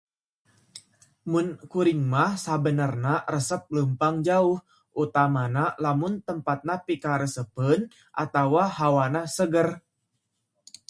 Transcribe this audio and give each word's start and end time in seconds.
Mun 1.31 1.47
kuring 1.71 2.01
mah 2.13 2.31
sabenerna 2.45 3.13
resep 3.33 3.61
leumpang 3.75 4.15
jauh, 4.27 4.57
utamana 5.03 5.65
lamun 5.83 6.13
tempatna 6.27 6.73
pikaresepeun 6.87 7.81
atawa 8.23 8.63
hawa 8.77 9.05
na 9.13 9.21
seger. 9.35 9.67